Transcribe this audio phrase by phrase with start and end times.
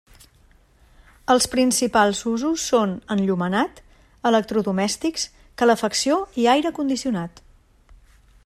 [1.33, 3.83] Els principals usos són enllumenat,
[4.33, 5.29] electrodomèstics,
[5.63, 7.45] calefacció i aire condicionat.